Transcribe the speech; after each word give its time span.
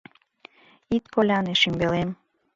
Ит 0.95 1.05
коляне, 1.13 1.53
шӱмбелем 1.61 2.09